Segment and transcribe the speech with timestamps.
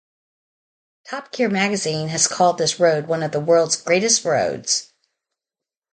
[1.07, 4.91] Top Gear Magazine has called this road one of "the world's greatest roads".